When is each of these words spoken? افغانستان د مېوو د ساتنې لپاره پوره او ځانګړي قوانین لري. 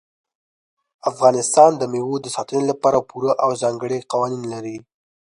افغانستان 1.11 1.71
د 1.77 1.83
مېوو 1.93 2.15
د 2.21 2.27
ساتنې 2.35 2.63
لپاره 2.71 3.05
پوره 3.09 3.31
او 3.43 3.49
ځانګړي 3.61 3.99
قوانین 4.11 4.43
لري. 4.53 4.77